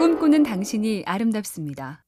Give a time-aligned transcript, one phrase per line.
[0.00, 2.06] 꿈꾸는 당신이 아름답습니다.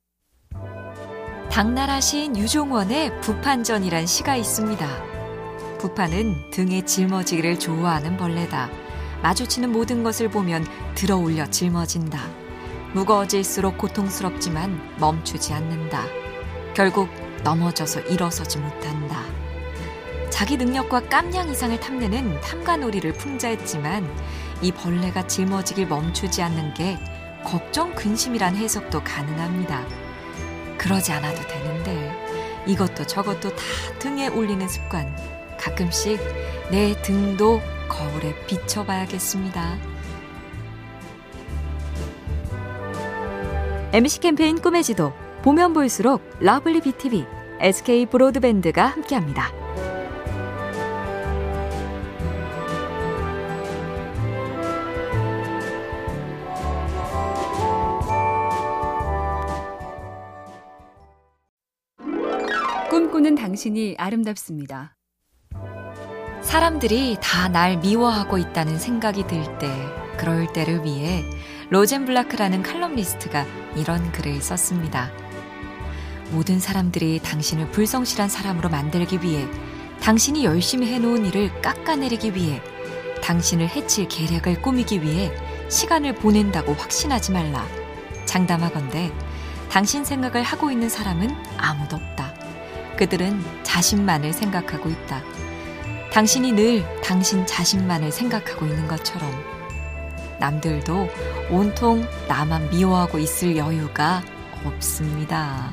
[1.50, 4.88] 당나라 시인 유종원의 부판전이란 시가 있습니다.
[5.76, 8.70] 부판은 등에 짊어지기를 좋아하는 벌레다.
[9.22, 12.18] 마주치는 모든 것을 보면 들어 올려 짊어진다.
[12.94, 16.06] 무거워질수록 고통스럽지만 멈추지 않는다.
[16.72, 17.10] 결국
[17.44, 19.20] 넘어져서 일어서지 못한다.
[20.30, 24.08] 자기 능력과 깜냥 이상을 탐내는 탐관오리를 풍자했지만
[24.62, 26.98] 이 벌레가 짊어지길 멈추지 않는 게
[27.44, 29.86] 걱정 근심이란 해석도 가능합니다.
[30.78, 33.62] 그러지 않아도 되는데 이것도 저것도 다
[33.98, 35.14] 등에 올리는 습관
[35.58, 36.20] 가끔씩
[36.70, 39.78] 내 등도 거울에 비춰봐야겠습니다.
[43.92, 45.12] MC 캠페인 꿈의 지도
[45.42, 47.26] 보면 볼수록 lovely BTV,
[47.60, 49.61] SK 브로드밴드가 함께합니다.
[63.22, 64.96] 꿈꾸는 당신이 아름답습니다.
[66.42, 69.70] 사람들이 다 날 미워하고 있다는 생각이 들 때,
[70.18, 71.24] 그럴 때를 위해
[71.70, 75.12] 로젠블라크라는 칼럼니스트가 이런 글을 썼습니다.
[76.32, 79.46] 모든 사람들이 당신을 불성실한 사람으로 만들기 위해,
[80.00, 82.60] 당신이 열심히 해놓은 일을 깎아내리기 위해,
[83.22, 85.30] 당신을 해칠 계략을 꾸미기 위해
[85.68, 87.64] 시간을 보낸다고 확신하지 말라.
[88.24, 89.12] 장담하건대
[89.70, 92.31] 당신 생각을 하고 있는 사람은 아무도 없다.
[92.96, 95.22] 그들은 자신만을 생각하고 있다.
[96.12, 99.30] 당신이 늘 당신 자신만을 생각하고 있는 것처럼
[100.38, 101.08] 남들도
[101.50, 104.22] 온통 나만 미워하고 있을 여유가
[104.64, 105.70] 없습니다.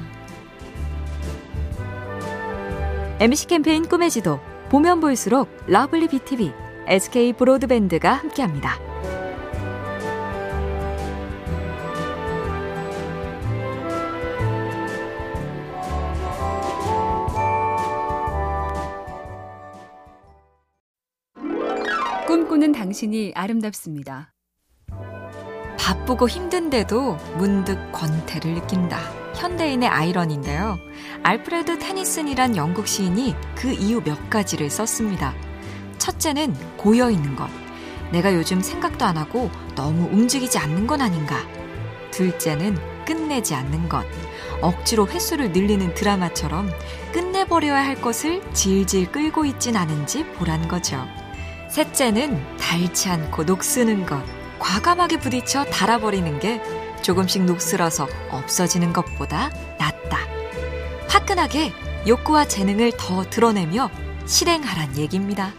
[3.20, 4.40] MC 캠페인 꿈의 지도
[4.70, 6.54] 보면 볼수록 lovely BTV,
[6.88, 8.89] SK 브로드밴드가 함께합니다.
[22.30, 24.32] 꿈꾸는 당신이 아름답습니다.
[25.80, 29.00] 바쁘고 힘든데도 문득 권태를 느낀다.
[29.34, 30.78] 현대인의 아이러니인데요.
[31.24, 35.34] 알프레드 테니슨이란 영국 시인이 그 이유 몇 가지를 썼습니다.
[35.98, 37.50] 첫째는 고여 있는 것.
[38.12, 41.36] 내가 요즘 생각도 안 하고 너무 움직이지 않는 건 아닌가.
[42.12, 44.06] 둘째는 끝내지 않는 것.
[44.62, 46.70] 억지로 횟수를 늘리는 드라마처럼
[47.12, 51.08] 끝내버려야 할 것을 질질 끌고 있진 않은지 보란 거죠.
[51.70, 54.24] 셋째는 닳지 않고 녹스는 것.
[54.60, 56.62] 과감하게 부딪혀 닳아버리는 게
[57.02, 60.18] 조금씩 녹슬어서 없어지는 것보다 낫다.
[61.08, 61.72] 화끈하게
[62.08, 63.90] 욕구와 재능을 더 드러내며
[64.26, 65.54] 실행하란 얘기입니다.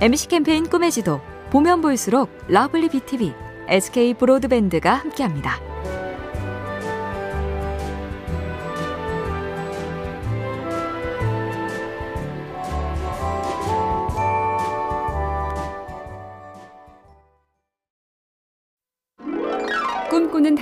[0.00, 1.20] MC 캠페인 꿈의 지도
[1.50, 3.34] 보면 볼수록 lovely BTV,
[3.68, 5.69] SK 브로드밴드가 함께합니다.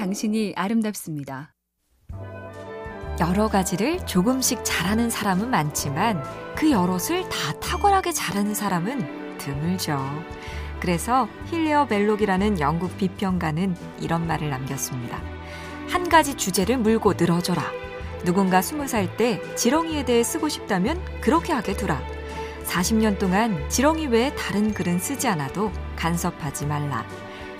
[0.09, 1.53] 당신이 아름답습니다.
[3.21, 6.25] 여러 가지를 조금씩 잘하는 사람은 많지만
[6.57, 9.99] 그 여럿을 다 탁월하게 잘하는 사람은 드물죠.
[10.81, 15.21] 그래서 힐리어 벨록이라는 영국 비평가는 이런 말을 남겼습니다.
[15.91, 17.63] 한 가지 주제를 물고 늘어져라.
[18.25, 22.01] 누군가 스무 살 때 지렁이에 대해 쓰고 싶다면 그렇게 하게 두라.
[22.65, 27.07] 40년 동안 지렁이 외에 다른 글은 쓰지 않아도 간섭하지 말라.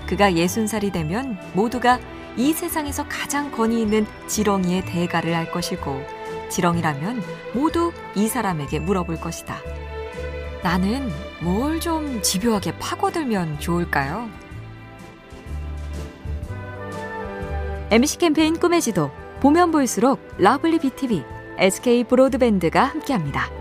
[0.07, 2.01] 그가 예순 살이 되면 모두가
[2.39, 6.01] 이 세상에서 가장 권위 있는 지렁이의 대가를 할 것이고
[6.51, 7.23] 지렁이라면
[7.53, 9.57] 모두 이 사람에게 물어볼 것이다.
[10.63, 11.11] 나는
[11.43, 14.29] 뭘 좀 집요하게 파고들면 좋을까요?
[17.91, 19.11] MC 캠페인 꿈의 지도
[19.41, 21.25] 보면 볼수록 lovely BTV,
[21.59, 23.58] SK 브로드밴드가 함께합니다.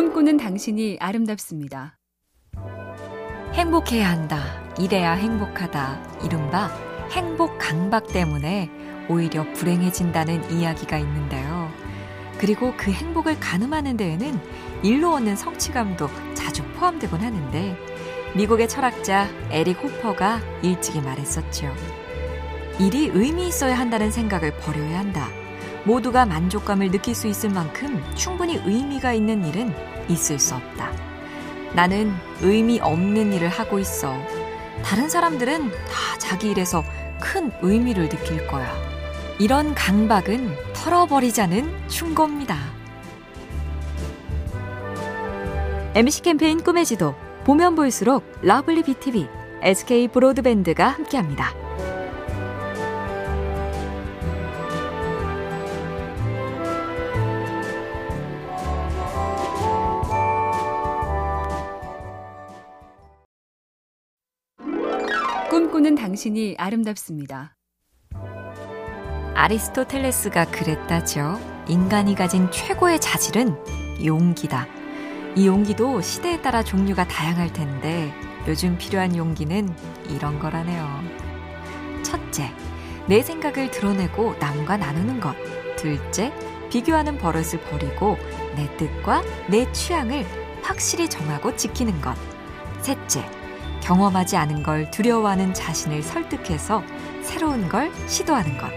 [0.00, 1.98] 꿈꾸는 당신이 아름답습니다.
[3.52, 4.40] 행복해야 한다.
[4.78, 6.20] 이래야 행복하다.
[6.24, 6.70] 이른바
[7.10, 8.70] 행복 강박 때문에
[9.10, 11.70] 오히려 불행해진다는 이야기가 있는데요.
[12.38, 14.40] 그리고 그 행복을 가늠하는 데에는
[14.82, 17.76] 일로 얻는 성취감도 자주 포함되곤 하는데
[18.34, 21.74] 미국의 철학자 에릭 호퍼가 일찍이 말했었죠.
[22.78, 25.28] 일이 의미 있어야 한다는 생각을 버려야 한다.
[25.84, 29.74] 모두가 만족감을 느낄 수 있을 만큼 충분히 의미가 있는 일은
[30.08, 30.92] 있을 수 없다.
[31.74, 34.14] 나는 의미 없는 일을 하고 있어.
[34.84, 36.82] 다른 사람들은 다 자기 일에서
[37.20, 38.68] 큰 의미를 느낄 거야.
[39.38, 42.56] 이런 강박은 털어버리자는 충고입니다.
[45.94, 49.28] MC 캠페인 꿈의 지도 보면 볼수록 lovely BTV,
[49.62, 51.59] SK 브로드밴드가 함께합니다.
[65.90, 67.56] 꿈꾸는 당신이 아름답습니다.
[69.34, 71.40] 아리스토텔레스가 그랬다죠.
[71.68, 74.66] 인간이 가진 최고의 자질은 용기다.
[75.36, 78.12] 이 용기도 시대에 따라 종류가 다양할 텐데
[78.46, 79.68] 요즘 필요한 용기는
[80.08, 81.00] 이런 거라네요.
[82.02, 82.50] 첫째,
[83.08, 85.34] 내 생각을 드러내고 남과 나누는 것.
[85.76, 86.32] 둘째,
[86.70, 88.16] 비교하는 버릇을 버리고
[88.54, 90.24] 내 뜻과 내 취향을
[90.62, 92.14] 확실히 정하고 지키는 것.
[92.80, 93.39] 셋째,
[93.80, 96.82] 경험하지 않은 걸 두려워하는 자신을 설득해서
[97.22, 98.70] 새로운 걸 시도하는 것.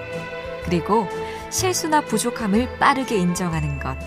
[0.66, 1.08] 그리고
[1.50, 3.98] 실수나 부족함을 빠르게 인정하는 것.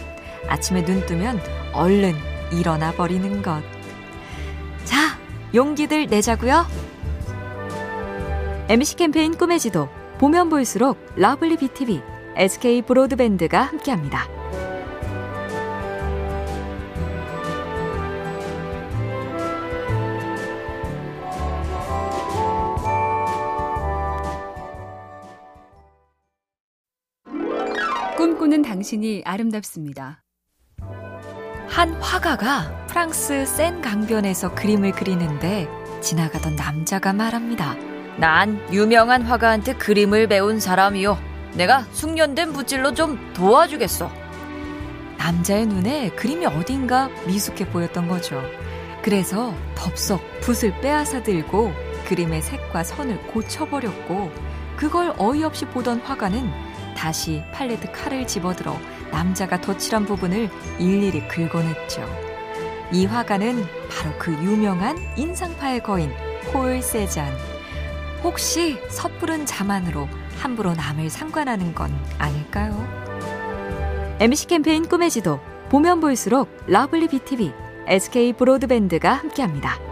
[0.49, 1.41] 아침에 눈 뜨면
[1.73, 2.15] 얼른
[2.53, 3.63] 일어나 버리는 것.
[4.85, 5.19] 자,
[5.55, 6.67] 용기들 내자고요.
[8.69, 9.89] MC 캠페인 꿈의 지도
[10.19, 12.03] 보면 볼수록 lovely BTV,
[12.37, 14.27] SK 브로드밴드가 함께합니다.
[28.47, 30.23] 꿈꾸는 당신이 아름답습니다.
[31.69, 35.69] 한 화가가 프랑스 센 강변에서 그림을 그리는데
[36.01, 37.75] 지나가던 남자가 말합니다.
[38.19, 41.19] 난 유명한 화가한테 그림을 배운 사람이요.
[41.55, 44.11] 내가 숙련된 붓질로 좀 도와주겠어.
[45.19, 48.41] 남자의 눈에 그림이 어딘가 미숙해 보였던 거죠.
[49.03, 51.73] 그래서 덥석 붓을 빼앗아 들고
[52.07, 54.31] 그림의 색과 선을 고쳐버렸고
[54.77, 56.66] 그걸 어이없이 보던 화가는
[56.97, 58.77] 다시 팔레트 칼을 집어들어
[59.11, 62.03] 남자가 덧칠한 부분을 일일이 긁어냈죠.
[62.93, 66.11] 이 화가는 바로 그 유명한 인상파의 거인
[66.53, 67.33] 폴 세잔.
[68.23, 70.09] 혹시 섣부른 자만으로
[70.39, 72.75] 함부로 남을 상관하는 건 아닐까요?
[74.19, 77.53] MC 캠페인 꿈의 지도 보면 볼수록 lovely BTV,
[77.87, 79.86] SK 브로드밴드가 함께합니다.